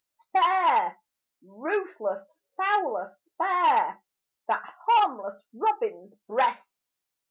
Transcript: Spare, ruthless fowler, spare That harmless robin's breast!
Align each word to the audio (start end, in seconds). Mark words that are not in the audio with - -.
Spare, 0.03 0.97
ruthless 1.45 2.33
fowler, 2.57 3.05
spare 3.05 4.01
That 4.47 4.63
harmless 4.87 5.39
robin's 5.53 6.15
breast! 6.27 6.79